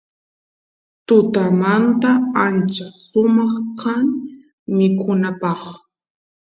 tutamanta 1.07 2.09
ancha 2.45 2.85
sumaq 3.09 3.53
kan 3.81 4.03
mikunapaq 4.75 5.61